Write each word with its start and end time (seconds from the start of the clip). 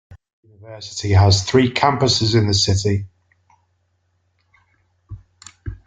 The 0.41 0.47
university 0.49 1.11
has 1.11 1.43
three 1.43 1.71
campuses 1.71 2.33
in 2.35 2.47
the 2.47 2.55
city. 2.55 3.05